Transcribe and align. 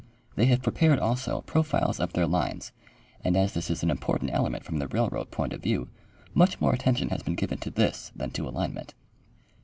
They 0.35 0.45
have 0.47 0.63
prepared 0.63 0.97
also 0.97 1.41
profiles 1.41 1.99
of 1.99 2.13
their 2.13 2.25
lines, 2.25 2.71
and 3.23 3.37
as 3.37 3.53
this 3.53 3.69
is 3.69 3.83
an 3.83 3.89
imjjortant 3.95 4.31
element 4.33 4.63
from 4.63 4.79
the 4.79 4.87
railroad 4.87 5.29
point 5.29 5.53
of 5.53 5.61
view, 5.61 5.89
much 6.33 6.59
more 6.59 6.73
attention 6.73 7.09
has 7.09 7.21
heen 7.21 7.37
given 7.37 7.59
to 7.59 7.69
this 7.69 8.11
than 8.15 8.31
to 8.31 8.49
alignment. 8.49 8.95